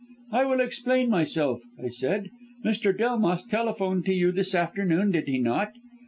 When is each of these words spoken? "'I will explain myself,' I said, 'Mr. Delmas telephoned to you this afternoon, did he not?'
"'I 0.31 0.45
will 0.45 0.61
explain 0.61 1.11
myself,' 1.11 1.61
I 1.79 1.89
said, 1.89 2.31
'Mr. 2.65 2.97
Delmas 2.97 3.43
telephoned 3.43 4.03
to 4.05 4.13
you 4.15 4.31
this 4.31 4.55
afternoon, 4.55 5.11
did 5.11 5.25
he 5.27 5.37
not?' 5.37 5.73